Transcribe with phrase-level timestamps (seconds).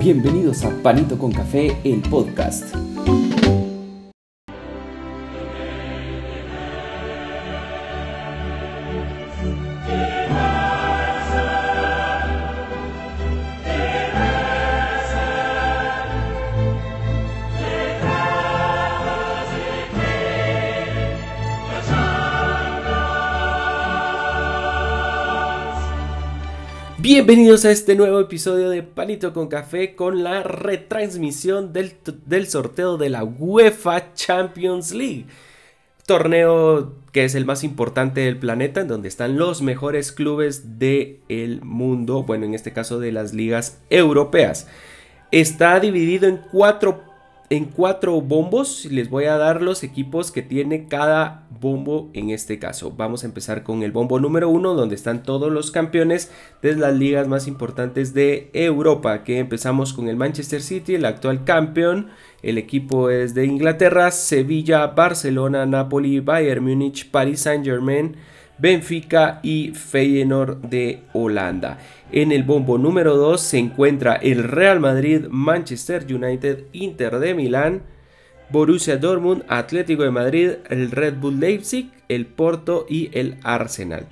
[0.00, 2.74] Bienvenidos a Panito con Café, el podcast.
[27.30, 31.92] Bienvenidos a este nuevo episodio de Panito con Café con la retransmisión del,
[32.26, 35.26] del, sorteo de la UEFA Champions League.
[36.06, 41.60] Torneo que es el más importante del planeta, en donde están los mejores clubes del
[41.62, 44.66] mundo, bueno, en este caso de las ligas europeas.
[45.30, 47.09] Está dividido en cuatro
[47.50, 48.86] en cuatro bombos.
[48.86, 52.92] Les voy a dar los equipos que tiene cada bombo en este caso.
[52.96, 56.30] Vamos a empezar con el bombo número uno, donde están todos los campeones
[56.62, 59.24] de las ligas más importantes de Europa.
[59.24, 62.10] Que empezamos con el Manchester City, el actual campeón.
[62.42, 68.16] El equipo es de Inglaterra, Sevilla, Barcelona, Napoli, Bayern Múnich, Paris Saint Germain.
[68.60, 71.78] Benfica y Feyenoord de Holanda.
[72.12, 77.82] En el bombo número 2 se encuentra el Real Madrid, Manchester United, Inter de Milán,
[78.50, 84.06] Borussia Dortmund, Atlético de Madrid, el Red Bull Leipzig, el Porto y el Arsenal.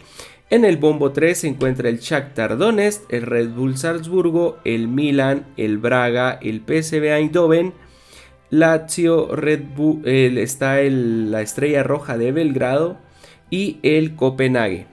[0.49, 5.45] En el bombo 3 se encuentra el Shakhtar Donetsk, el Red Bull Salzburgo, el Milan,
[5.59, 7.75] el Braga, el PSV Eindhoven,
[8.49, 12.97] Lazio, Red Bull, está la Estrella Roja de Belgrado,
[13.51, 14.87] y el Copenhague.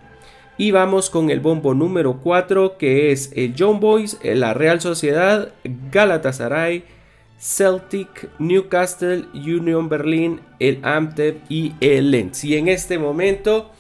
[0.58, 5.52] Y vamos con el bombo número 4 que es el John Boys, la Real Sociedad,
[5.92, 6.86] Galatasaray,
[7.38, 12.44] Celtic, Newcastle, Union Berlin, el Amtep y el Lens.
[12.44, 13.72] Y en este momento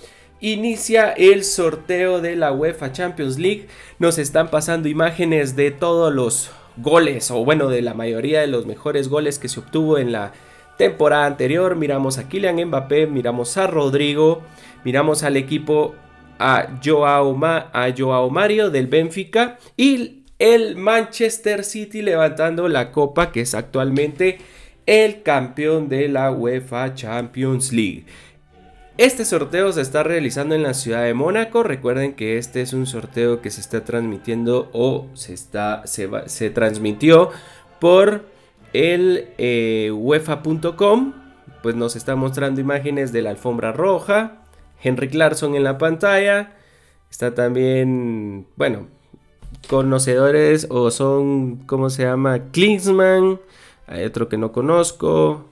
[0.41, 3.67] inicia el sorteo de la UEFA Champions League.
[3.99, 8.65] Nos están pasando imágenes de todos los goles, o bueno, de la mayoría de los
[8.65, 10.33] mejores goles que se obtuvo en la
[10.77, 11.75] temporada anterior.
[11.75, 14.41] Miramos a Kylian Mbappé, miramos a Rodrigo,
[14.85, 15.95] miramos al equipo
[16.39, 23.41] a Joao, a Joao Mario del Benfica y el Manchester City levantando la copa que
[23.41, 24.37] es actualmente
[24.85, 28.05] el campeón de la UEFA Champions League.
[28.97, 31.63] Este sorteo se está realizando en la ciudad de Mónaco.
[31.63, 36.49] Recuerden que este es un sorteo que se está transmitiendo o se, está, se, se
[36.49, 37.31] transmitió
[37.79, 38.23] por
[38.71, 41.25] el eh, UEFA.com
[41.65, 44.44] pues nos está mostrando imágenes de la alfombra roja,
[44.81, 46.53] Henry Clarkson en la pantalla,
[47.09, 48.87] está también, bueno,
[49.69, 52.51] conocedores o son, ¿cómo se llama?
[52.51, 53.39] Klinsman,
[53.87, 55.45] hay otro que no conozco,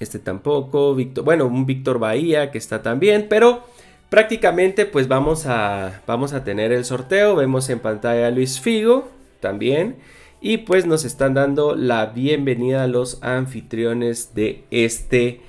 [0.00, 3.62] este tampoco, Víctor, bueno, un Víctor Bahía que está también, pero
[4.08, 9.08] prácticamente pues vamos a, vamos a tener el sorteo, vemos en pantalla a Luis Figo
[9.40, 9.96] también.
[10.42, 15.42] Y pues nos están dando la bienvenida a los anfitriones de este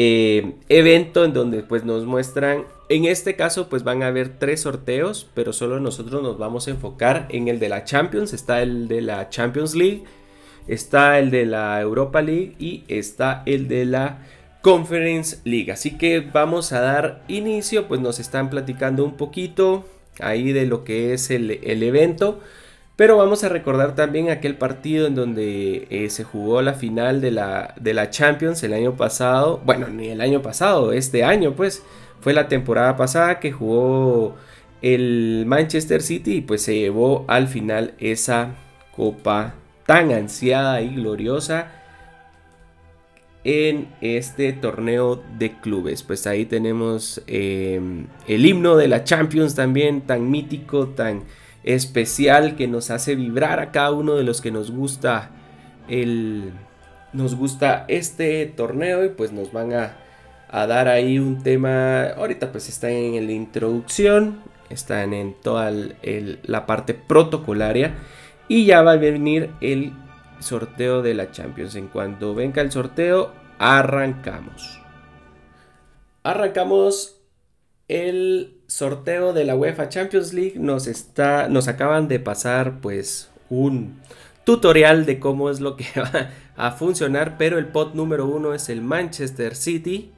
[0.00, 4.60] eh, evento en donde pues nos muestran, en este caso pues van a haber tres
[4.60, 8.86] sorteos, pero solo nosotros nos vamos a enfocar en el de la Champions, está el
[8.86, 10.04] de la Champions League,
[10.68, 14.24] está el de la Europa League y está el de la
[14.62, 15.72] Conference League.
[15.72, 19.84] Así que vamos a dar inicio, pues nos están platicando un poquito
[20.20, 22.38] ahí de lo que es el, el evento.
[22.98, 27.30] Pero vamos a recordar también aquel partido en donde eh, se jugó la final de
[27.30, 29.62] la, de la Champions el año pasado.
[29.64, 31.84] Bueno, ni el año pasado, este año pues.
[32.20, 34.34] Fue la temporada pasada que jugó
[34.82, 38.56] el Manchester City y pues se llevó al final esa
[38.96, 39.54] copa
[39.86, 41.70] tan ansiada y gloriosa
[43.44, 46.02] en este torneo de clubes.
[46.02, 47.80] Pues ahí tenemos eh,
[48.26, 51.22] el himno de la Champions también, tan mítico, tan
[51.68, 55.30] especial que nos hace vibrar a cada uno de los que nos gusta
[55.86, 56.52] el
[57.12, 59.96] nos gusta este torneo y pues nos van a,
[60.50, 62.04] dar ahí un tema.
[62.16, 67.94] Ahorita pues están en la introducción están en toda la parte protocolaria
[68.48, 69.92] y ya va a venir el
[70.40, 71.74] sorteo de la Champions.
[71.74, 74.80] En cuanto venga el sorteo arrancamos.
[76.22, 77.20] Arrancamos
[77.88, 83.98] el sorteo de la UEFA Champions League nos está nos acaban de pasar pues un
[84.44, 88.68] tutorial de cómo es lo que va a funcionar, pero el pot número uno es
[88.68, 90.12] el Manchester City.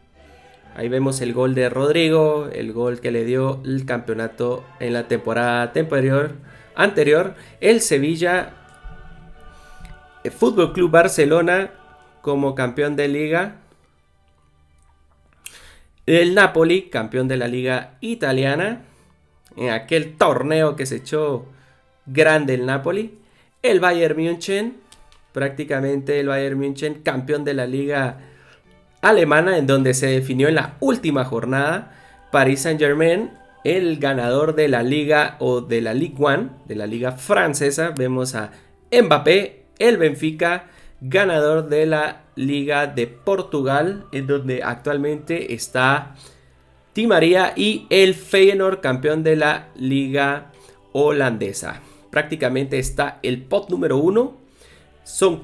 [0.75, 5.07] Ahí vemos el gol de Rodrigo, el gol que le dio el campeonato en la
[5.09, 6.35] temporada anterior.
[6.75, 8.55] anterior el Sevilla
[10.25, 11.71] el Fútbol Club Barcelona
[12.21, 13.60] como campeón de liga
[16.07, 18.83] el Napoli, campeón de la liga italiana,
[19.57, 21.47] en aquel torneo que se echó
[22.07, 23.19] grande el Napoli.
[23.63, 24.77] el Bayern München,
[25.33, 28.19] prácticamente el Bayern München campeón de la liga
[29.03, 31.93] alemana en donde se definió en la última jornada.
[32.33, 33.31] Paris Saint Germain,
[33.65, 37.93] el ganador de la liga o de la Ligue 1, de la liga francesa.
[37.97, 38.53] Vemos a
[38.91, 40.67] Mbappé, el Benfica,
[41.01, 46.15] ganador de la liga de Portugal, en donde actualmente está
[46.95, 50.53] Di María y el Feyenoord, campeón de la liga
[50.93, 51.81] holandesa.
[52.11, 54.41] Prácticamente está el pot número uno
[55.11, 55.41] son,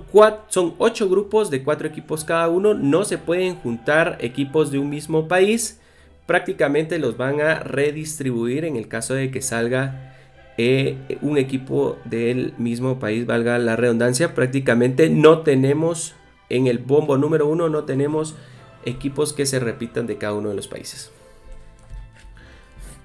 [0.49, 2.75] son ocho grupos de cuatro equipos cada uno.
[2.75, 5.81] No se pueden juntar equipos de un mismo país.
[6.27, 10.16] Prácticamente los van a redistribuir en el caso de que salga
[10.59, 14.35] eh, un equipo del mismo país, valga la redundancia.
[14.35, 16.15] Prácticamente no tenemos
[16.49, 18.37] en el bombo número uno, no tenemos
[18.85, 21.11] equipos que se repitan de cada uno de los países.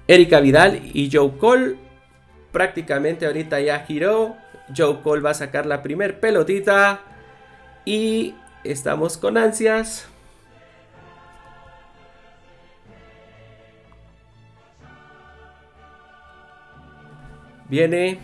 [0.08, 1.76] Erika Vidal y Joe Cole
[2.52, 4.36] prácticamente ahorita ya giró.
[4.76, 7.00] Joe Cole va a sacar la primer pelotita.
[7.84, 8.34] Y
[8.64, 10.06] estamos con ansias.
[17.72, 18.18] Viene.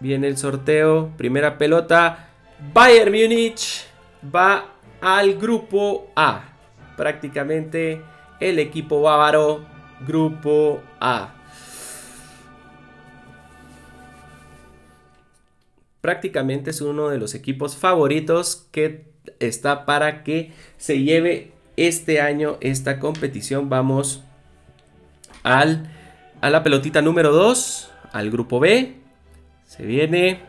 [0.00, 1.12] Viene el sorteo.
[1.16, 2.30] Primera pelota.
[2.74, 3.84] Bayern Múnich
[4.34, 6.42] va al grupo A.
[6.96, 8.02] Prácticamente
[8.40, 9.64] el equipo bávaro
[10.04, 11.32] Grupo A.
[16.00, 19.04] Prácticamente es uno de los equipos favoritos que
[19.38, 23.68] está para que se lleve este año esta competición.
[23.68, 24.22] Vamos
[25.42, 25.88] al,
[26.40, 28.96] a la pelotita número 2, al grupo B.
[29.66, 30.40] Se viene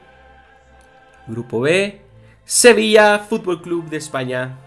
[1.27, 2.01] grupo B.
[2.45, 4.57] Sevilla Fútbol Club de España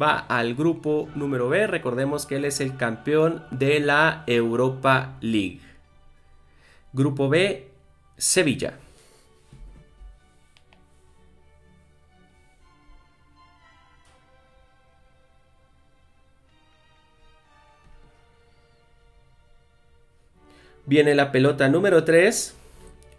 [0.00, 1.66] va al grupo número B.
[1.66, 5.60] Recordemos que él es el campeón de la Europa League.
[6.92, 7.68] Grupo B,
[8.16, 8.78] Sevilla.
[20.86, 22.54] Viene la pelota número 3.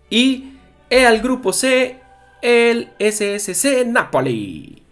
[0.10, 0.54] Y
[0.90, 2.00] al grupo C,
[2.42, 4.88] el SSC Napoli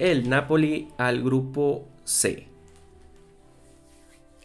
[0.00, 2.46] el Napoli al grupo C.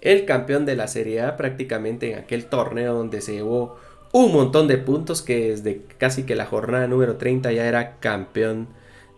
[0.02, 3.78] El campeón de la Serie A prácticamente en aquel torneo donde se llevó
[4.12, 8.68] un montón de puntos que desde casi que la jornada número 30 ya era campeón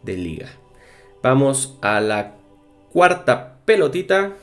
[0.04, 0.48] de liga.
[1.24, 2.36] Vamos a la
[2.94, 4.34] cuarta pelotita.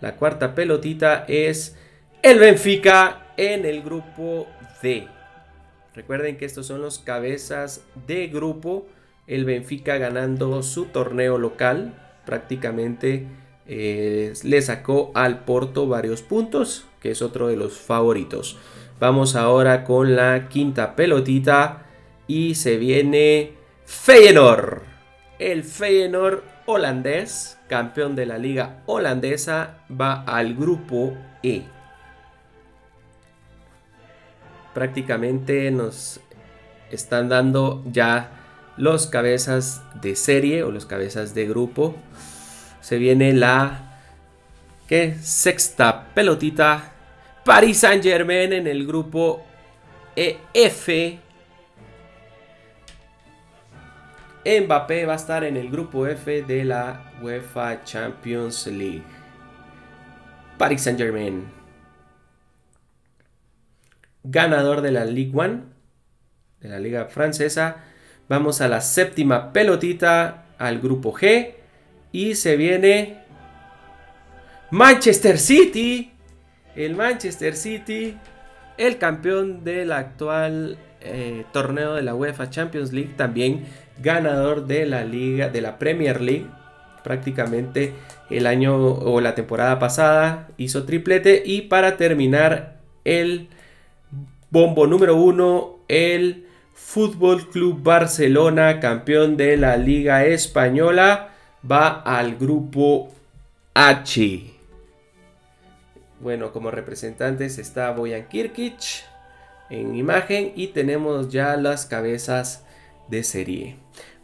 [0.00, 1.76] La cuarta pelotita es
[2.22, 4.46] el Benfica en el grupo
[4.82, 5.08] D.
[5.94, 8.86] Recuerden que estos son los cabezas de grupo
[9.26, 11.94] el Benfica ganando su torneo local,
[12.26, 13.26] prácticamente
[13.66, 18.58] eh, le sacó al Porto varios puntos, que es otro de los favoritos.
[18.98, 21.86] Vamos ahora con la quinta pelotita
[22.26, 23.52] y se viene
[23.86, 24.82] Feyenoord.
[25.38, 31.62] El Feyenoord holandés, campeón de la liga holandesa, va al grupo E.
[34.74, 36.20] Prácticamente nos
[36.90, 38.40] están dando ya
[38.76, 41.96] los cabezas de serie o los cabezas de grupo.
[42.80, 43.98] Se viene la
[44.88, 45.16] ¿qué?
[45.20, 46.92] sexta pelotita.
[47.44, 49.44] Paris Saint Germain en el grupo
[50.16, 50.88] EF.
[54.44, 59.04] Mbappé va a estar en el grupo F de la UEFA Champions League.
[60.56, 61.59] Paris Saint Germain.
[64.22, 65.62] Ganador de la Ligue 1,
[66.60, 67.84] de la Liga Francesa.
[68.28, 71.54] Vamos a la séptima pelotita al grupo G.
[72.12, 73.18] Y se viene
[74.70, 76.12] Manchester City.
[76.76, 78.16] El Manchester City,
[78.78, 83.64] el campeón del actual eh, torneo de la UEFA Champions League, también
[84.00, 86.46] ganador de la liga, de la Premier League.
[87.02, 87.94] Prácticamente
[88.28, 91.42] el año o la temporada pasada hizo triplete.
[91.44, 93.48] Y para terminar, el
[94.50, 101.34] bombo número uno, el Fútbol Club Barcelona, campeón de la Liga Española,
[101.68, 103.12] va al grupo
[103.74, 104.50] H.
[106.20, 109.04] Bueno, como representantes está Boyan Kirkic
[109.70, 112.64] en imagen y tenemos ya las cabezas
[113.08, 113.76] de serie.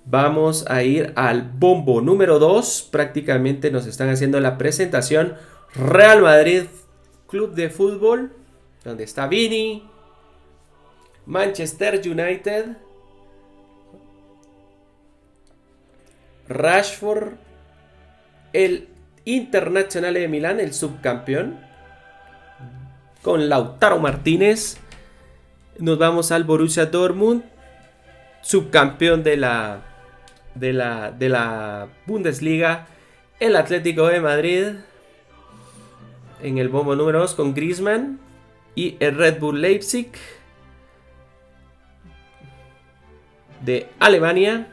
[0.05, 2.89] Vamos a ir al bombo número 2.
[2.93, 5.35] Prácticamente nos están haciendo la presentación.
[5.75, 6.65] Real Madrid
[7.27, 8.33] Club de Fútbol,
[8.85, 9.89] donde está Vini,
[11.27, 12.77] Manchester United,
[16.49, 17.35] Rashford,
[18.53, 18.89] el
[19.25, 21.59] Internacional de Milán, el subcampeón,
[23.23, 24.79] con Lautaro Martínez.
[25.79, 27.43] Nos vamos al Borussia Dortmund,
[28.41, 29.83] subcampeón de la,
[30.55, 32.87] de la, de la Bundesliga.
[33.41, 34.67] El Atlético de Madrid
[36.43, 38.21] en el bombo número 2 con Griezmann.
[38.77, 40.13] Y el Red Bull Leipzig
[43.67, 44.69] de Alemania.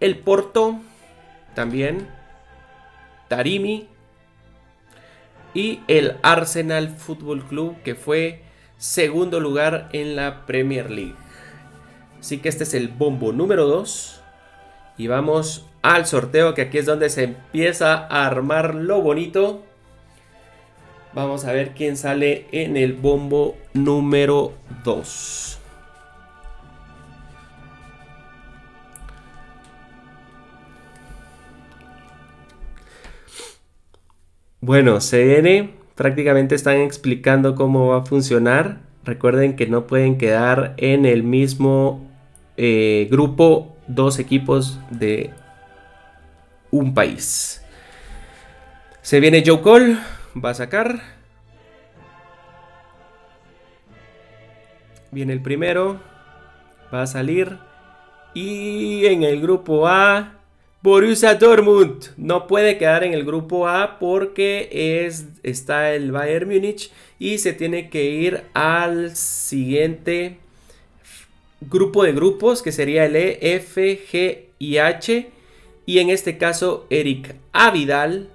[0.00, 0.80] El Porto
[1.54, 2.08] también.
[3.28, 3.88] Tarimi.
[5.52, 8.42] Y el Arsenal Football Club que fue
[8.78, 11.14] segundo lugar en la Premier League.
[12.18, 14.22] Así que este es el bombo número 2.
[14.96, 19.64] Y vamos al sorteo que aquí es donde se empieza a armar lo bonito.
[21.12, 24.52] Vamos a ver quién sale en el bombo número
[24.84, 25.60] 2.
[34.66, 38.78] Bueno, se prácticamente están explicando cómo va a funcionar.
[39.04, 42.10] Recuerden que no pueden quedar en el mismo
[42.56, 45.32] eh, grupo dos equipos de
[46.70, 47.62] un país.
[49.02, 49.98] Se viene Joe Cole,
[50.42, 50.98] va a sacar.
[55.10, 56.00] Viene el primero,
[56.90, 57.58] va a salir.
[58.32, 60.40] Y en el grupo A
[60.84, 64.68] Borussia Dortmund no puede quedar en el grupo A porque
[65.06, 70.36] es, está el Bayern Múnich y se tiene que ir al siguiente
[71.62, 75.30] grupo de grupos que sería el E, F, G y H.
[75.86, 78.28] Y en este caso Eric Avidal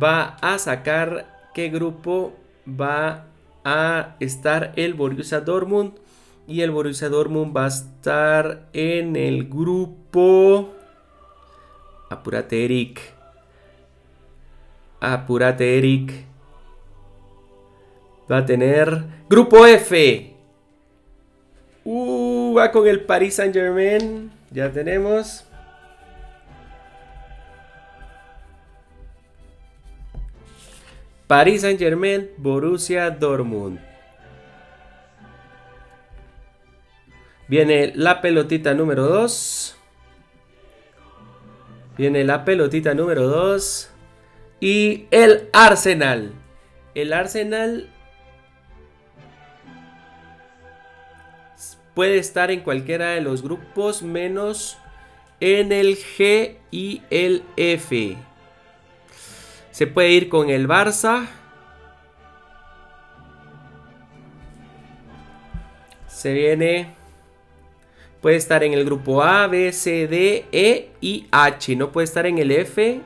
[0.00, 2.32] va a sacar qué grupo
[2.64, 3.26] va
[3.64, 5.94] a estar el Borussia Dortmund.
[6.46, 10.70] Y el Borussia Dortmund va a estar en el grupo
[12.10, 13.00] Apúrate, Eric.
[15.00, 16.12] Apúrate, Eric.
[18.30, 20.34] Va a tener Grupo F.
[21.84, 24.30] Uh, va con el Paris Saint Germain.
[24.50, 25.44] Ya tenemos.
[31.26, 33.80] Paris Saint Germain, Borussia Dortmund.
[37.48, 39.73] Viene la pelotita número 2.
[41.96, 43.90] Viene la pelotita número 2.
[44.60, 46.32] Y el Arsenal.
[46.94, 47.88] El Arsenal
[51.94, 54.76] puede estar en cualquiera de los grupos menos
[55.40, 58.16] en el G y el F.
[59.70, 61.26] Se puede ir con el Barça.
[66.08, 66.94] Se viene
[68.24, 71.76] Puede estar en el grupo A, B, C, D, E y H.
[71.76, 73.02] No puede estar en el F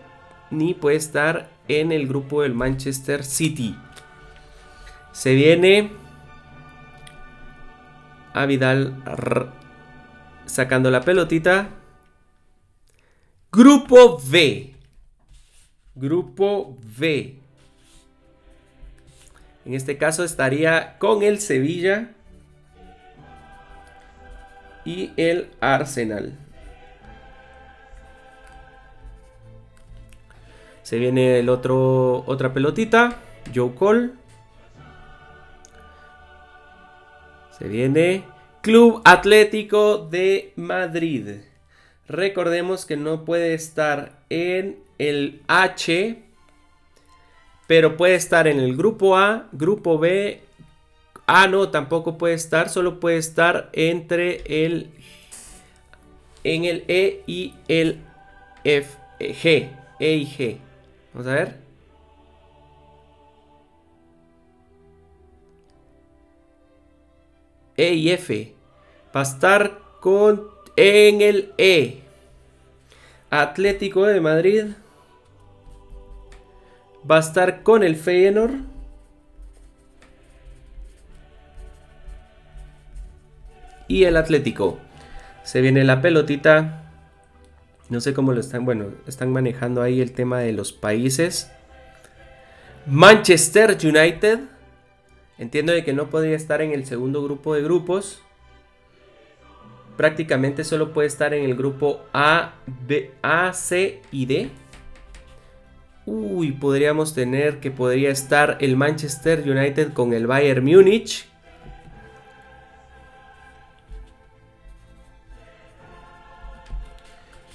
[0.52, 3.74] ni puede estar en el grupo del Manchester City.
[5.10, 5.90] Se viene
[8.32, 8.94] a Vidal
[10.46, 11.70] sacando la pelotita.
[13.50, 14.76] Grupo V.
[15.96, 17.40] Grupo V.
[19.64, 22.14] En este caso estaría con el Sevilla
[24.88, 26.32] y el Arsenal.
[30.82, 33.18] Se viene el otro otra pelotita,
[33.54, 34.10] Joe Cole.
[37.58, 38.24] Se viene
[38.62, 41.42] Club Atlético de Madrid.
[42.06, 46.22] Recordemos que no puede estar en el H,
[47.66, 50.47] pero puede estar en el grupo A, grupo B
[51.30, 54.90] Ah, no, tampoco puede estar, solo puede estar entre el
[56.42, 58.00] en el E y el
[58.64, 59.68] F, eh, G,
[60.00, 60.56] E y G.
[61.12, 61.56] Vamos a ver.
[67.76, 68.54] E y F.
[69.14, 72.00] Va a estar con en el E.
[73.28, 74.64] Atlético de Madrid.
[77.08, 78.67] Va a estar con el Feyenoord.
[83.88, 84.78] Y el Atlético.
[85.42, 86.84] Se viene la pelotita.
[87.88, 91.50] No sé cómo lo están, bueno, están manejando ahí el tema de los países.
[92.86, 94.40] Manchester United.
[95.38, 98.20] Entiendo de que no podría estar en el segundo grupo de grupos.
[99.96, 102.54] Prácticamente solo puede estar en el grupo A,
[102.86, 104.50] B, A, C y D.
[106.06, 111.28] Uy, podríamos tener que podría estar el Manchester United con el Bayern Múnich.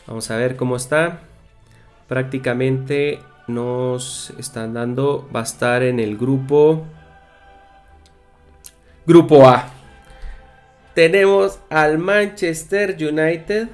[0.07, 1.21] Vamos a ver cómo está.
[2.07, 6.85] Prácticamente nos están dando va a estar en el grupo
[9.05, 9.69] Grupo A.
[10.93, 13.67] Tenemos al Manchester United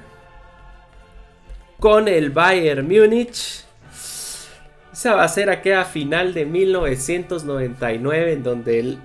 [1.78, 3.64] con el Bayern Múnich.
[4.92, 8.98] Esa va a ser aquella final de 1999 en donde el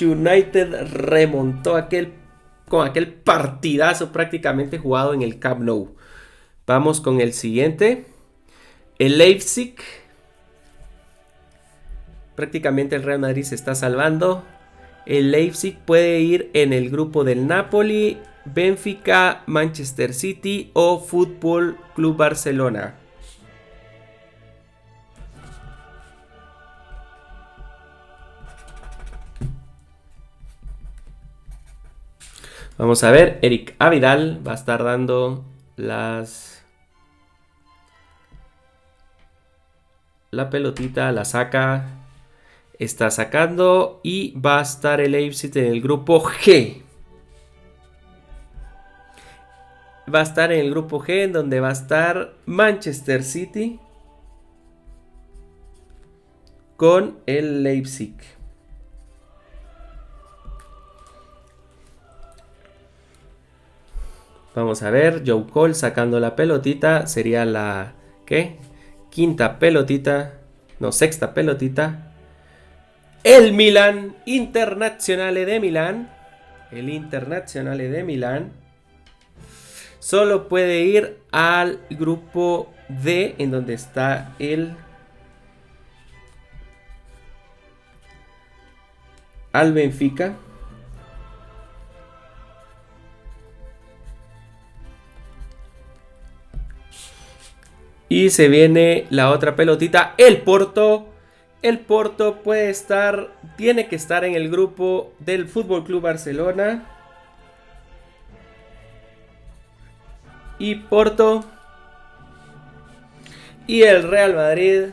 [0.00, 2.12] United remontó aquel
[2.68, 5.95] con aquel partidazo prácticamente jugado en el Camp Nou.
[6.66, 8.06] Vamos con el siguiente.
[8.98, 9.76] El Leipzig.
[12.34, 14.42] Prácticamente el Real Madrid se está salvando.
[15.06, 22.16] El Leipzig puede ir en el grupo del Napoli, Benfica, Manchester City o Fútbol Club
[22.16, 22.96] Barcelona.
[32.76, 35.44] Vamos a ver, Eric Avidal va a estar dando
[35.76, 36.55] las...
[40.30, 41.86] La pelotita la saca.
[42.78, 46.82] Está sacando y va a estar el Leipzig en el grupo G.
[50.12, 53.80] Va a estar en el grupo G en donde va a estar Manchester City
[56.76, 58.14] con el Leipzig.
[64.54, 67.06] Vamos a ver, Joe Cole sacando la pelotita.
[67.06, 67.94] Sería la.
[68.24, 68.58] ¿Qué?
[69.16, 70.34] Quinta pelotita.
[70.78, 72.12] No, sexta pelotita.
[73.24, 76.10] El Milan Internazionale de Milán.
[76.70, 78.52] El Internazionale de Milán.
[80.00, 84.76] Solo puede ir al grupo D, en donde está el.
[89.50, 90.34] Al Benfica.
[98.08, 101.08] Y se viene la otra pelotita, el Porto.
[101.62, 106.84] El Porto puede estar, tiene que estar en el grupo del Fútbol Club Barcelona.
[110.58, 111.44] Y Porto.
[113.66, 114.90] Y el Real Madrid,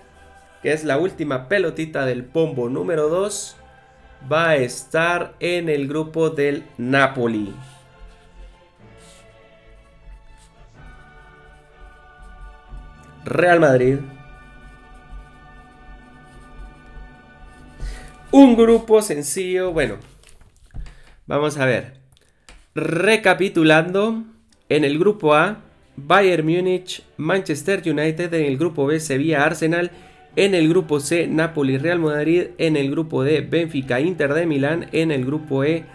[0.64, 3.56] que es la última pelotita del pombo número 2,
[4.32, 7.54] va a estar en el grupo del Napoli.
[13.26, 14.00] Real Madrid.
[18.32, 19.98] Un grupo sencillo, bueno,
[21.28, 21.94] vamos a ver.
[22.74, 24.24] Recapitulando,
[24.70, 25.62] en el grupo A,
[25.96, 29.92] Bayern Múnich, Manchester United, en el grupo B, Sevilla, Arsenal,
[30.36, 34.88] en el grupo C, Napoli, Real Madrid, en el grupo D, Benfica, Inter de Milán,
[34.92, 35.86] en el grupo E,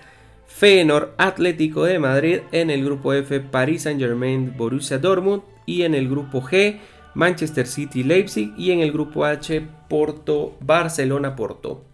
[0.47, 5.95] Feyenoord, Atlético de Madrid, en el grupo F, Paris Saint Germain, Borussia Dortmund y en
[5.95, 6.79] el grupo G,
[7.15, 11.85] Manchester City, Leipzig y en el grupo H, Porto, Barcelona, Porto.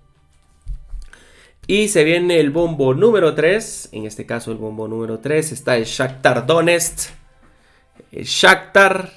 [1.66, 3.90] Y se viene el bombo número 3.
[3.92, 7.10] En este caso, el bombo número 3 está el Shakhtar Donetsk.
[8.12, 9.10] El Shakhtar.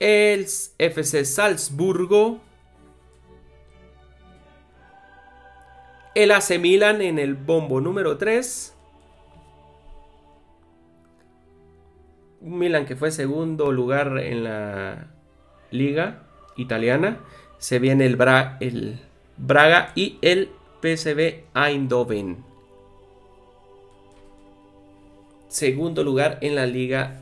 [0.00, 0.46] El
[0.78, 2.40] FC Salzburgo.
[6.16, 8.73] El AC Milan en el bombo número 3.
[12.44, 15.06] Milan que fue segundo lugar en la
[15.70, 16.24] liga
[16.56, 17.18] italiana.
[17.58, 18.18] Se viene el,
[18.60, 19.00] el
[19.38, 20.50] Braga y el
[20.82, 22.44] PSV Eindhoven.
[25.48, 27.20] Segundo lugar en la liga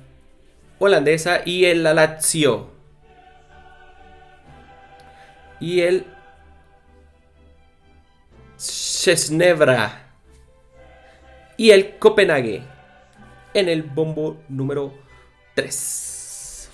[0.81, 2.71] holandesa y el Lazio.
[5.61, 6.05] Y el
[8.59, 10.09] Chesnevra.
[11.57, 12.65] Y el Copenhague
[13.55, 14.93] en el bombo número
[15.55, 16.71] 3.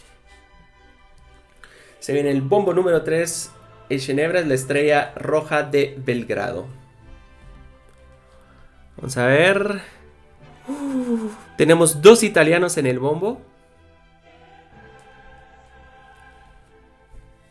[1.98, 3.50] Se viene el bombo número 3.
[3.90, 6.66] El Ginebra es la estrella roja de Belgrado.
[8.96, 9.80] Vamos a ver.
[11.56, 13.40] tenemos dos italianos en el bombo.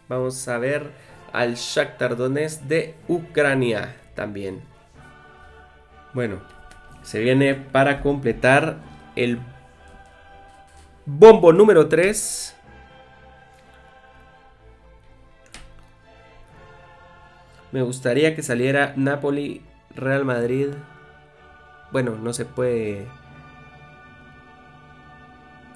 [0.08, 0.92] Vamos a ver
[1.34, 4.62] al Shakhtar Donetsk de Ucrania también.
[6.14, 6.42] Bueno,
[7.04, 8.78] se viene para completar
[9.16, 9.40] el
[11.10, 12.54] Bombo número 3.
[17.72, 19.62] Me gustaría que saliera Napoli,
[19.96, 20.74] Real Madrid.
[21.94, 23.08] Bueno, no se puede.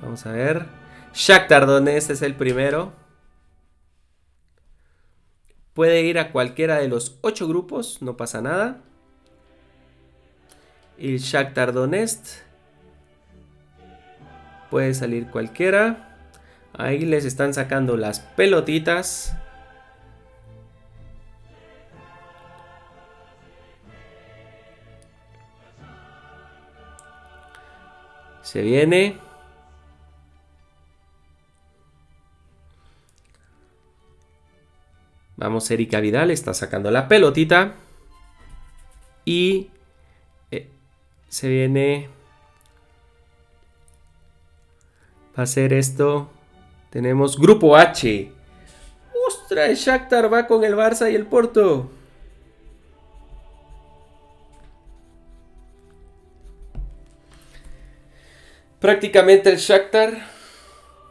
[0.02, 0.66] Vamos a ver.
[1.14, 2.92] Shakhtar Donetsk es el primero.
[5.74, 8.82] Puede ir a cualquiera de los 8 grupos, no pasa nada.
[10.98, 12.51] Y Shakhtar Donetsk
[14.72, 16.18] Puede salir cualquiera.
[16.74, 19.36] Ahí les están sacando las pelotitas.
[28.42, 29.18] Se viene.
[35.36, 37.74] Vamos, Erika Vidal está sacando la pelotita.
[39.26, 39.70] Y
[40.50, 40.70] eh,
[41.28, 42.21] se viene...
[45.38, 46.30] Va a ser esto.
[46.90, 48.32] Tenemos Grupo H.
[49.28, 49.80] ¡Ostras!
[49.80, 51.90] Shakhtar va con el Barça y el Porto.
[58.82, 60.26] Prácticamente el Shakhtar,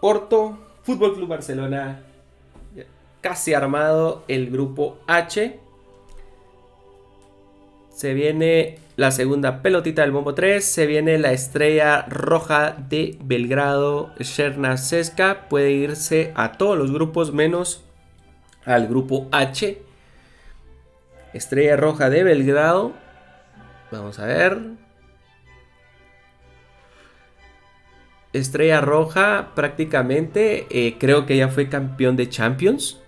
[0.00, 2.02] Porto, Fútbol Club Barcelona,
[3.20, 5.60] casi armado el grupo H.
[7.94, 10.62] Se viene la segunda pelotita del bombo 3.
[10.62, 14.12] Se viene la estrella roja de Belgrado,
[14.76, 15.48] Seska.
[15.48, 17.82] Puede irse a todos los grupos menos
[18.66, 19.80] al grupo H.
[21.32, 22.92] Estrella roja de Belgrado.
[23.90, 24.58] Vamos a ver.
[28.34, 33.00] Estrella Roja prácticamente eh, creo que ya fue campeón de Champions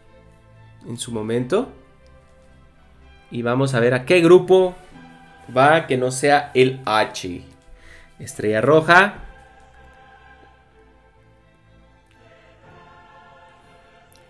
[0.88, 1.68] en su momento.
[3.30, 4.74] Y vamos a ver a qué grupo
[5.54, 7.42] va que no sea el H.
[8.18, 9.14] Estrella Roja.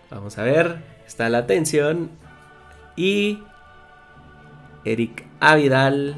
[0.09, 0.77] Vamos a ver.
[1.05, 2.11] Está la atención.
[2.95, 3.43] Y
[4.85, 6.15] Eric Avidal.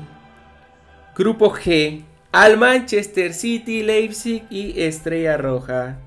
[1.15, 5.97] Grupo G al Manchester City, Leipzig y Estrella Roja.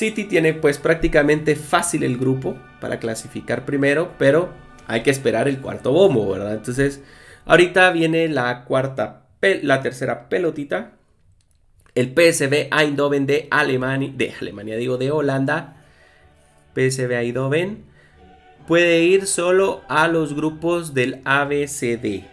[0.00, 4.48] City tiene pues prácticamente fácil el grupo para clasificar primero, pero
[4.86, 6.54] hay que esperar el cuarto bombo, ¿verdad?
[6.54, 7.02] Entonces,
[7.44, 10.92] ahorita viene la cuarta, la tercera pelotita.
[11.94, 15.84] El PSV Eindhoven de Alemania, de Alemania digo, de Holanda.
[16.74, 17.84] PSV Eindhoven
[18.66, 22.24] puede ir solo a los grupos del ABCD.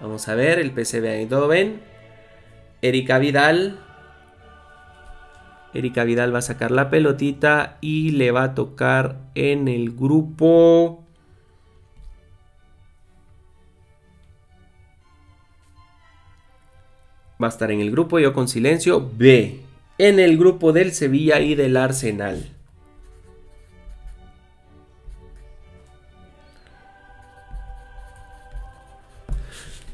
[0.00, 1.95] Vamos a ver el PCB Eindhoven.
[2.88, 3.78] Erika Vidal.
[5.74, 11.04] Erika Vidal va a sacar la pelotita y le va a tocar en el grupo.
[17.42, 19.66] Va a estar en el grupo yo con silencio B
[19.98, 22.50] en el grupo del Sevilla y del Arsenal.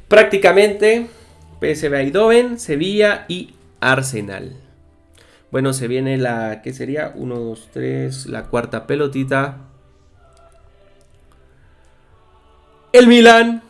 [0.09, 1.07] Prácticamente
[1.63, 4.53] PSV Eindhoven, Sevilla y Arsenal.
[5.53, 9.59] Bueno, se viene la que sería 1 2 3, la cuarta pelotita.
[12.93, 13.63] El Milan.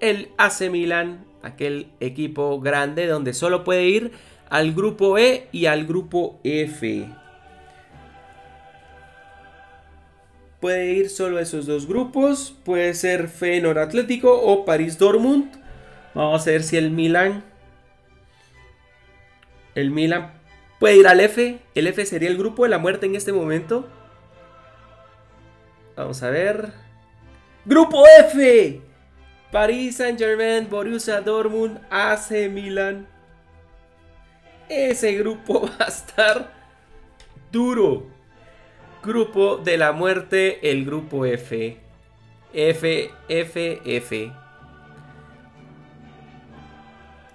[0.00, 4.12] El AC Milan aquel equipo grande donde solo puede ir
[4.50, 7.08] al grupo E y al grupo F.
[10.60, 12.54] Puede ir solo a esos dos grupos.
[12.64, 15.57] Puede ser Feyenoord Atlético o París Dortmund.
[16.18, 17.44] Vamos a ver si el Milan.
[19.76, 20.32] El Milan
[20.80, 21.60] puede ir al F.
[21.76, 23.86] El F sería el grupo de la muerte en este momento.
[25.94, 26.72] Vamos a ver.
[27.64, 28.80] Grupo F.
[29.52, 33.06] Paris Saint-Germain, Borussia Dortmund, AC Milan.
[34.68, 36.52] Ese grupo va a estar
[37.52, 38.08] duro.
[39.04, 41.78] Grupo de la muerte, el grupo F.
[42.52, 44.32] F, F, F.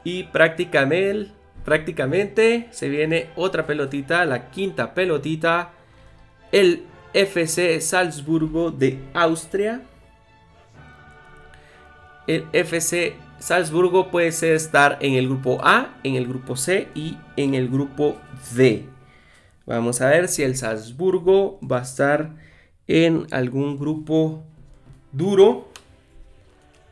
[0.03, 5.71] Y prácticamente, se viene otra pelotita, la quinta pelotita.
[6.51, 9.81] El FC Salzburgo de Austria
[12.27, 17.53] el FC Salzburgo puede estar en el grupo A, en el grupo C y en
[17.53, 18.15] el grupo
[18.55, 18.85] D.
[19.65, 22.35] Vamos a ver si el Salzburgo va a estar
[22.87, 24.41] en algún grupo
[25.11, 25.67] duro.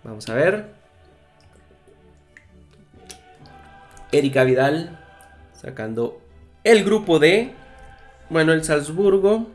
[0.03, 0.80] Vamos a ver.
[4.11, 4.99] Erika Vidal
[5.53, 6.21] sacando
[6.63, 7.53] el grupo D.
[8.29, 9.47] Bueno, el Salzburgo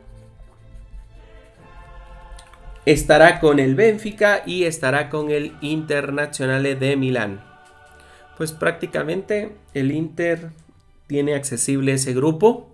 [2.85, 7.43] estará con el Benfica y estará con el Internazionale de Milán.
[8.37, 10.51] Pues prácticamente el Inter
[11.07, 12.69] tiene accesible ese grupo.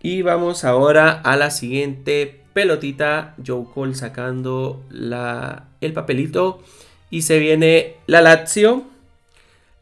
[0.00, 3.34] Y vamos ahora a la siguiente pelotita.
[3.44, 6.62] Joe Cole sacando la, el papelito.
[7.10, 8.93] Y se viene la Lazio.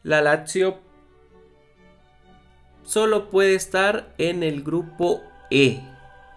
[0.03, 0.79] La Lazio
[2.83, 5.81] solo puede estar en el grupo E.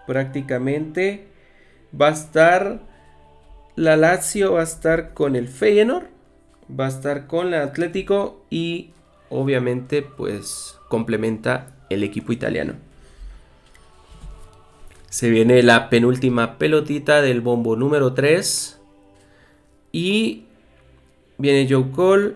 [0.06, 1.26] Prácticamente
[2.00, 2.80] va a estar
[3.76, 6.06] la Lazio va a estar con el Feyenoord,
[6.68, 8.90] va a estar con el Atlético y
[9.28, 12.72] obviamente pues complementa el equipo italiano.
[15.10, 18.80] Se viene la penúltima pelotita del bombo número 3
[19.92, 20.44] y
[21.36, 22.34] viene Joe Cole,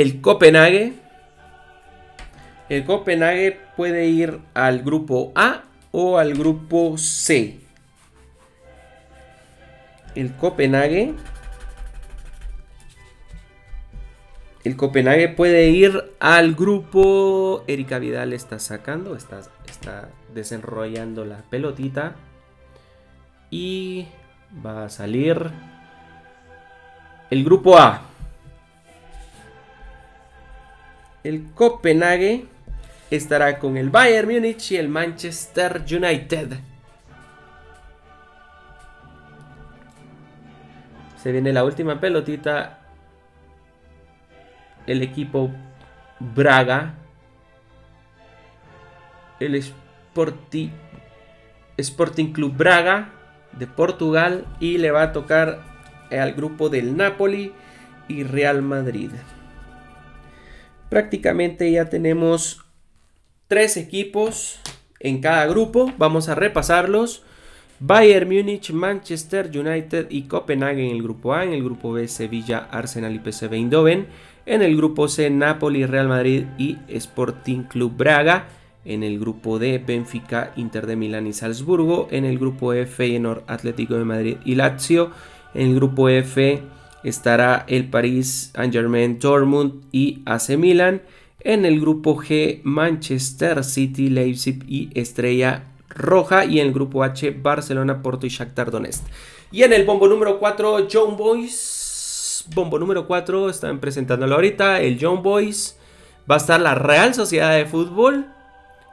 [0.00, 0.94] el Copenhague.
[2.70, 7.60] El Copenhague puede ir al grupo A o al grupo C.
[10.14, 11.14] El Copenhague.
[14.64, 17.64] El Copenhague puede ir al grupo.
[17.66, 22.16] Erika Vidal está sacando, está, está desarrollando la pelotita.
[23.50, 24.06] Y
[24.64, 25.50] va a salir
[27.30, 28.09] el grupo A.
[31.22, 32.46] El Copenhague
[33.10, 36.58] estará con el Bayern Múnich y el Manchester United.
[41.22, 42.78] Se viene la última pelotita.
[44.86, 45.50] El equipo
[46.18, 46.94] Braga.
[49.38, 50.70] El Sporting,
[51.76, 53.10] Sporting Club Braga
[53.52, 54.46] de Portugal.
[54.58, 55.60] Y le va a tocar
[56.10, 57.52] al grupo del Napoli
[58.08, 59.10] y Real Madrid.
[60.90, 62.62] Prácticamente ya tenemos
[63.46, 64.58] tres equipos
[64.98, 65.92] en cada grupo.
[65.98, 67.22] Vamos a repasarlos.
[67.78, 71.44] Bayern Múnich, Manchester United y Copenhague en el grupo A.
[71.44, 74.08] En el grupo B, Sevilla, Arsenal y PSV Eindhoven.
[74.46, 78.48] En el grupo C, Napoli, Real Madrid y Sporting Club Braga.
[78.84, 82.08] En el grupo D, Benfica, Inter de Milán y Salzburgo.
[82.10, 85.12] En el grupo E, Feyenoord, Atlético de Madrid y Lazio.
[85.54, 86.62] En el grupo F
[87.04, 91.02] estará el París, Saint-Germain, Dortmund y AC Milan.
[91.40, 96.44] En el grupo G, Manchester City, Leipzig y Estrella Roja.
[96.44, 99.04] Y en el grupo H, Barcelona, Porto y Shakhtar Donetsk.
[99.50, 102.44] Y en el bombo número 4, John Boys.
[102.54, 104.80] Bombo número 4, están presentándolo ahorita.
[104.80, 105.78] El John Boys.
[106.30, 108.26] Va a estar la Real Sociedad de Fútbol.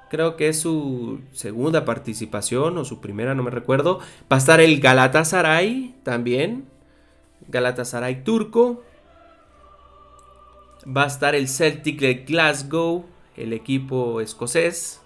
[0.10, 4.00] Creo que es su segunda participación o su primera, no me recuerdo.
[4.32, 6.66] Va a estar el Galatasaray también.
[7.48, 8.84] Galatasaray turco.
[10.86, 13.06] Va a estar el Celtic de Glasgow,
[13.36, 15.02] el equipo escocés.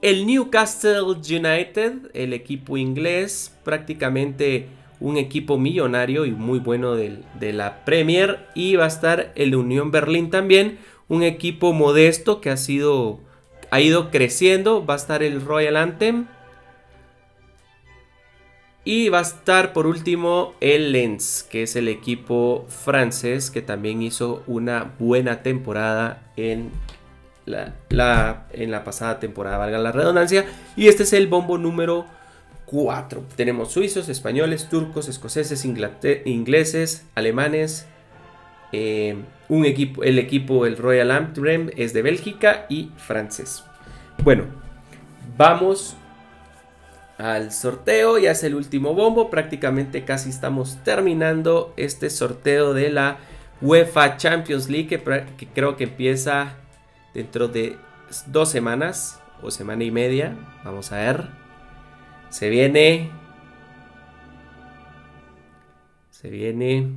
[0.00, 7.52] El Newcastle United, el equipo inglés, prácticamente un equipo millonario y muy bueno de, de
[7.52, 8.46] la Premier.
[8.54, 13.20] Y va a estar el Unión Berlín también, un equipo modesto que ha sido
[13.70, 14.84] ha ido creciendo.
[14.84, 16.26] Va a estar el Royal Anthem
[18.84, 24.02] y va a estar por último el Lens, que es el equipo francés que también
[24.02, 26.70] hizo una buena temporada en
[27.44, 30.46] la, en la pasada temporada, valga la redundancia.
[30.76, 32.06] Y este es el bombo número
[32.66, 33.24] 4.
[33.36, 37.86] Tenemos suizos, españoles, turcos, escoceses, ingleses, alemanes.
[38.72, 39.16] Eh,
[39.48, 43.64] un equipo, el equipo, el Royal Antrim, es de Bélgica y francés.
[44.22, 44.44] Bueno,
[45.36, 45.96] vamos
[47.20, 48.18] al sorteo.
[48.18, 49.30] Ya es el último bombo.
[49.30, 53.18] Prácticamente casi estamos terminando este sorteo de la
[53.60, 54.88] UEFA Champions League.
[54.88, 56.56] Que, creo que empieza
[57.14, 57.76] dentro de
[58.26, 60.36] dos semanas o semana y media.
[60.64, 61.28] Vamos a ver.
[62.30, 63.10] Se viene.
[66.10, 66.90] Se viene.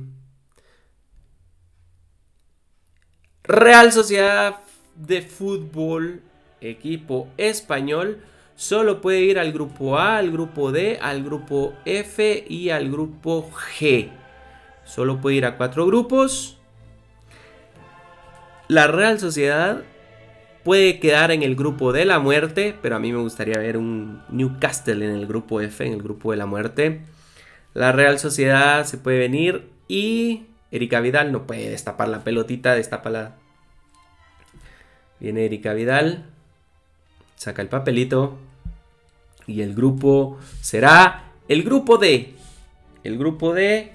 [3.42, 4.60] Real Sociedad
[4.94, 6.22] de Fútbol,
[6.62, 8.22] equipo español
[8.56, 13.50] solo puede ir al grupo A, al grupo D, al grupo F y al grupo
[13.50, 14.10] G.
[14.84, 16.58] Solo puede ir a cuatro grupos.
[18.68, 19.82] La Real Sociedad
[20.62, 24.22] puede quedar en el grupo de la muerte, pero a mí me gustaría ver un
[24.30, 27.02] Newcastle en el grupo F, en el grupo de la muerte.
[27.74, 33.10] La Real Sociedad se puede venir y Erika Vidal no puede destapar la pelotita, destapa
[33.10, 33.36] la...
[35.20, 36.24] Viene Erika Vidal,
[37.36, 38.38] saca el papelito
[39.46, 42.34] y el grupo será el grupo D.
[43.02, 43.92] El grupo D,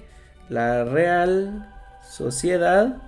[0.48, 1.68] la Real
[2.08, 3.02] Sociedad,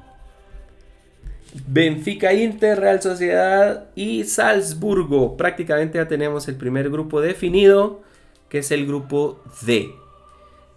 [1.66, 5.36] Benfica Inter, Real Sociedad y Salzburgo.
[5.36, 8.02] Prácticamente ya tenemos el primer grupo definido,
[8.48, 9.92] que es el grupo D.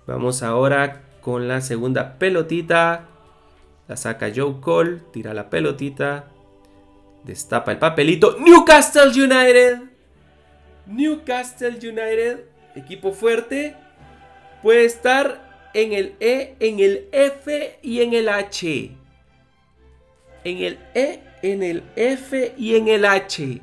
[0.05, 3.07] Vamos ahora con la segunda pelotita.
[3.87, 6.25] La saca Joe Cole, tira la pelotita,
[7.25, 8.37] Destapa el papelito.
[8.39, 9.79] Newcastle United.
[10.85, 13.75] Newcastle United, equipo fuerte,
[14.61, 18.91] puede estar en el E, en el F y en el H.
[20.43, 23.61] En el E, en el F y en el H.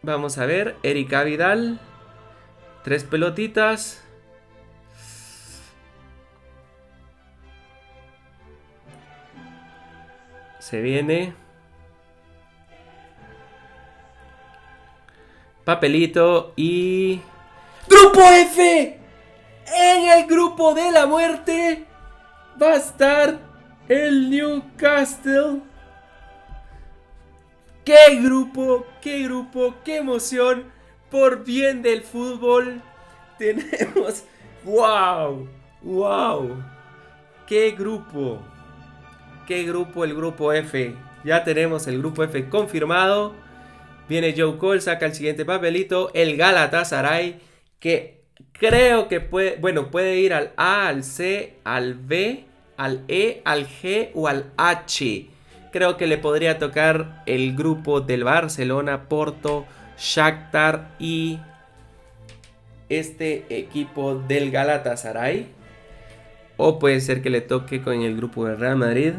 [0.00, 1.78] Vamos a ver, Erika Vidal.
[2.82, 4.03] Tres pelotitas.
[10.64, 11.34] Se viene.
[15.62, 17.20] Papelito y...
[17.86, 18.98] ¡Grupo F!
[19.66, 21.84] En el grupo de la muerte
[22.60, 23.38] va a estar
[23.90, 25.60] el Newcastle.
[27.84, 28.86] ¡Qué grupo!
[29.02, 29.74] ¡Qué grupo!
[29.84, 30.72] ¡Qué emoción!
[31.10, 32.80] Por bien del fútbol
[33.38, 34.24] tenemos...
[34.64, 35.46] ¡Wow!
[35.82, 36.64] ¡Wow!
[37.46, 38.53] ¡Qué grupo!
[39.46, 40.04] ¿Qué grupo?
[40.04, 40.94] El grupo F.
[41.22, 43.34] Ya tenemos el grupo F confirmado.
[44.08, 46.10] Viene Joe Cole, saca el siguiente papelito.
[46.14, 47.40] El Galatasaray,
[47.78, 52.44] que creo que puede, bueno, puede ir al A, al C, al B,
[52.76, 55.26] al E, al G o al H.
[55.72, 59.66] Creo que le podría tocar el grupo del Barcelona, Porto,
[59.98, 61.38] Shakhtar y
[62.88, 65.48] este equipo del Galatasaray.
[66.56, 69.14] O puede ser que le toque con el grupo del Real Madrid.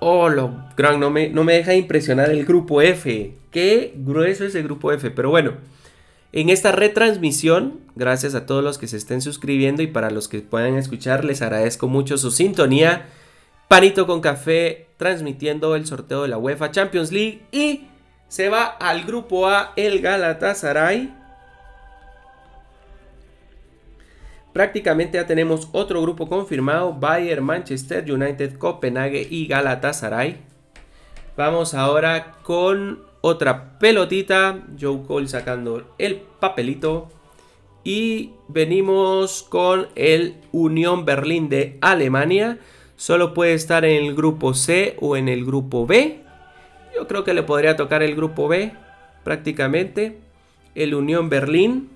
[0.00, 3.34] Oh, lo gran, no me, no me deja impresionar el grupo F.
[3.50, 5.10] Qué grueso es el grupo F.
[5.10, 5.54] Pero bueno,
[6.32, 10.40] en esta retransmisión, gracias a todos los que se estén suscribiendo y para los que
[10.40, 13.06] puedan escuchar, les agradezco mucho su sintonía.
[13.66, 17.86] Panito con café transmitiendo el sorteo de la UEFA Champions League y
[18.28, 21.14] se va al grupo A el Galatasaray
[24.58, 30.38] Prácticamente ya tenemos otro grupo confirmado, Bayern, Manchester United, Copenhague y Galatasaray.
[31.36, 37.08] Vamos ahora con otra pelotita, Joe Cole sacando el papelito.
[37.84, 42.58] Y venimos con el Unión Berlín de Alemania.
[42.96, 46.18] Solo puede estar en el grupo C o en el grupo B.
[46.96, 48.72] Yo creo que le podría tocar el grupo B
[49.22, 50.18] prácticamente.
[50.74, 51.90] El Unión Berlín.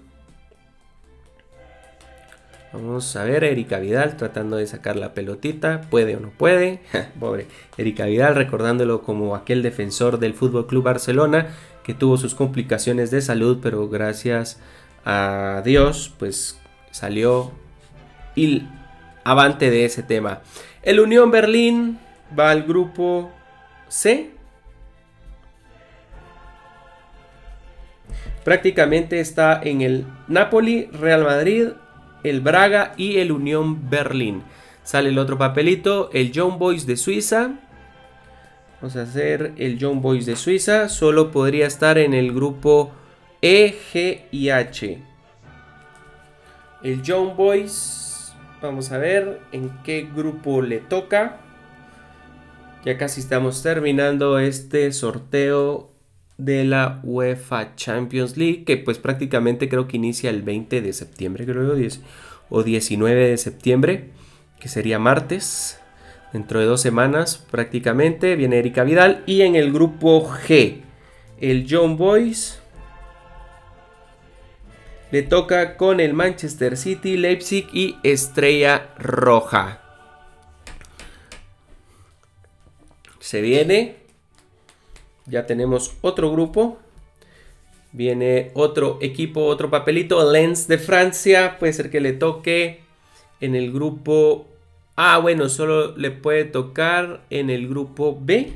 [2.73, 5.83] Vamos a ver, Erika Vidal tratando de sacar la pelotita.
[5.91, 6.81] ¿Puede o no puede?
[7.21, 11.49] Pobre Erika Vidal, recordándolo como aquel defensor del Fútbol Club Barcelona
[11.85, 14.59] que tuvo sus complicaciones de salud, pero gracias
[15.05, 16.59] a Dios, pues
[16.91, 17.53] salió
[18.35, 18.63] y
[19.25, 20.41] avante de ese tema.
[20.83, 21.99] El Unión Berlín
[22.39, 23.31] va al grupo
[23.89, 24.31] C.
[28.45, 31.69] Prácticamente está en el Napoli, Real Madrid,
[32.25, 34.43] el Braga y el Unión Berlín.
[34.85, 37.53] Sale el otro papelito, el John Boys de Suiza.
[38.81, 40.89] Vamos a hacer el John Boys de Suiza.
[40.89, 42.91] Solo podría estar en el grupo
[43.41, 45.03] E, G y H.
[46.83, 48.33] El John Boys.
[48.61, 51.39] Vamos a ver en qué grupo le toca.
[52.85, 55.92] Ya casi estamos terminando este sorteo
[56.39, 61.47] de la UEFA Champions League, que pues prácticamente creo que inicia el 20 de septiembre,
[61.47, 62.01] creo, 10,
[62.51, 64.11] o 19 de septiembre,
[64.61, 65.79] que sería martes,
[66.33, 70.83] dentro de dos semanas prácticamente, viene Erika Vidal, y en el grupo G,
[71.41, 72.59] el John Boys
[75.11, 79.83] le toca con el Manchester City, Leipzig y Estrella Roja.
[83.21, 84.02] Se viene
[85.27, 86.79] ya tenemos otro grupo.
[87.93, 90.31] Viene otro equipo, otro papelito.
[90.31, 91.59] Lens de Francia.
[91.59, 92.81] Puede ser que le toque
[93.41, 94.47] en el grupo
[94.95, 98.53] Ah, bueno, solo le puede tocar en el grupo B.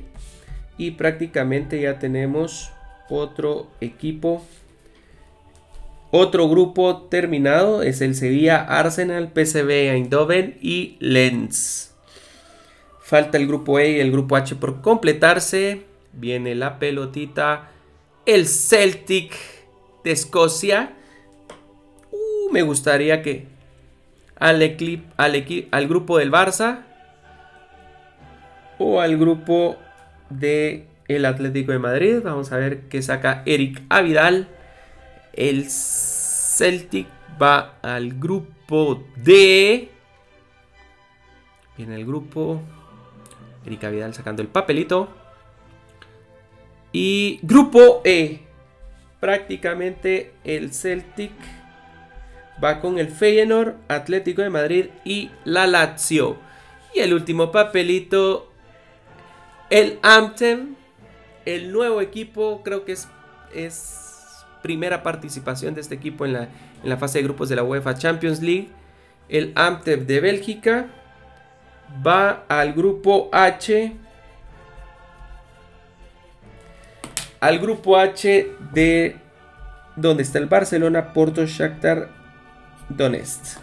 [0.79, 2.71] Y prácticamente ya tenemos
[3.09, 4.45] otro equipo.
[6.11, 11.95] Otro grupo terminado es el Sevilla, Arsenal, PSV Eindhoven y Lens.
[13.01, 15.85] Falta el grupo E y el grupo H por completarse.
[16.13, 17.71] Viene la pelotita.
[18.25, 19.35] El Celtic
[20.05, 20.95] de Escocia.
[22.11, 23.47] Uh, me gustaría que
[24.37, 24.63] al,
[25.17, 26.85] al, al grupo del Barça
[28.79, 29.77] o al grupo
[30.31, 30.87] de
[31.25, 32.21] Atlético de Madrid.
[32.23, 34.49] Vamos a ver qué saca Eric Avidal.
[35.33, 37.07] El Celtic
[37.41, 39.91] va al grupo D.
[41.77, 42.61] Viene el grupo.
[43.65, 45.09] Eric Avidal sacando el papelito.
[46.99, 48.41] Y grupo E,
[49.21, 51.31] prácticamente el Celtic
[52.65, 56.39] va con el Feyenoord, Atlético de Madrid y la Lazio.
[56.95, 58.51] Y el último papelito,
[59.69, 60.75] el Amtem,
[61.45, 63.09] el nuevo equipo, creo que es,
[63.55, 66.49] es primera participación de este equipo en la,
[66.83, 68.71] en la fase de grupos de la UEFA Champions League.
[69.29, 70.87] El Amtem de Bélgica
[72.03, 74.06] va al grupo H
[77.41, 79.17] al grupo H de
[79.97, 82.11] donde está el Barcelona, Porto, Shakhtar,
[82.89, 83.59] Donetsk.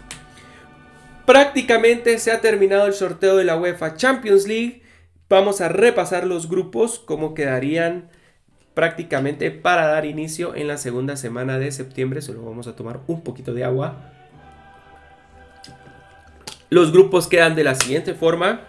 [1.24, 4.82] Prácticamente se ha terminado el sorteo de la UEFA Champions League.
[5.28, 8.10] Vamos a repasar los grupos, cómo quedarían
[8.74, 12.20] prácticamente para dar inicio en la segunda semana de septiembre.
[12.20, 14.10] Solo vamos a tomar un poquito de agua.
[16.68, 18.62] Los grupos quedan de la siguiente forma.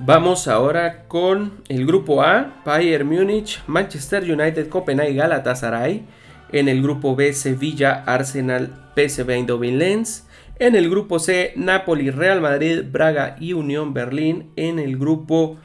[0.00, 6.04] Vamos ahora con el grupo A, Bayern Múnich, Manchester United, Copenhague, Galatasaray.
[6.52, 10.24] En el grupo B, Sevilla, Arsenal, PSV Eindhoven Lens.
[10.60, 14.50] En el grupo C, Napoli, Real Madrid, Braga y Unión Berlín.
[14.54, 15.58] En el grupo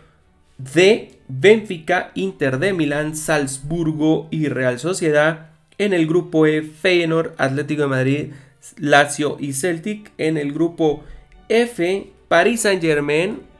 [0.57, 5.51] D, Benfica, Inter de Milán, Salzburgo y Real Sociedad.
[5.77, 8.31] En el grupo E, Feyenoord, Atlético de Madrid,
[8.77, 10.11] Lazio y Celtic.
[10.17, 11.03] En el grupo
[11.49, 13.52] F, Paris Saint-Germain,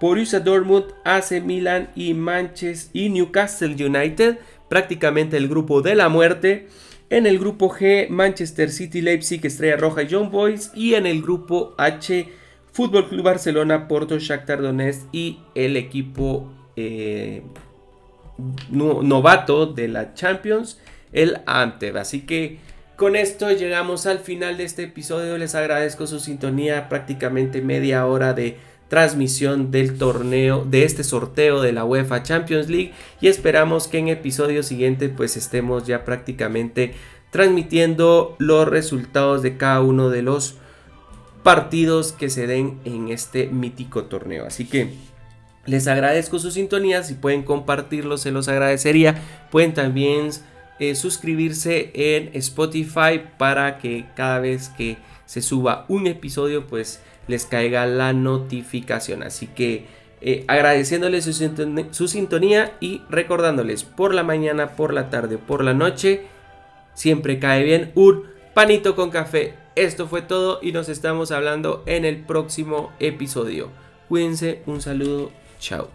[0.00, 4.38] Borussia Dortmund, AC Milan y Manchester y Newcastle United
[4.68, 6.68] prácticamente el grupo de la muerte.
[7.08, 10.72] En el grupo G, Manchester City, Leipzig, Estrella Roja y Young Boys.
[10.74, 12.28] Y en el grupo H,
[12.72, 17.42] Fútbol Club Barcelona, Porto, Shakhtar Donetsk y el equipo eh,
[18.70, 20.80] novato de la Champions,
[21.12, 21.96] el Antep.
[21.96, 22.58] Así que
[22.96, 25.38] con esto llegamos al final de este episodio.
[25.38, 28.56] Les agradezco su sintonía, prácticamente media hora de
[28.88, 34.08] transmisión del torneo, de este sorteo de la UEFA Champions League y esperamos que en
[34.08, 36.94] episodio siguiente pues estemos ya prácticamente
[37.30, 40.56] transmitiendo los resultados de cada uno de los
[41.42, 44.46] partidos que se den en este mítico torneo.
[44.46, 44.94] Así que
[45.66, 49.20] les agradezco su sintonía, si pueden compartirlo se los agradecería.
[49.50, 50.30] Pueden también
[50.78, 54.96] eh, suscribirse en Spotify para que cada vez que
[55.26, 59.22] se suba un episodio pues les caiga la notificación.
[59.22, 59.86] Así que
[60.20, 61.24] eh, agradeciéndoles
[61.90, 66.22] su, sintonía y recordándoles por la mañana, por la tarde, por la noche,
[66.94, 68.24] siempre cae bien un
[68.54, 69.54] panito con café.
[69.74, 73.68] Esto fue todo y nos estamos hablando en el próximo episodio.
[74.08, 75.88] Cuídense, un saludo, chao.